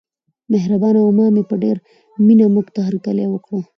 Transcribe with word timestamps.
مهربانه 0.51 0.99
عمه 1.07 1.25
مې 1.35 1.43
په 1.49 1.55
ډېره 1.63 1.81
مینه 2.25 2.45
موږته 2.55 2.79
هرکلی 2.87 3.25
وکړ. 3.29 3.61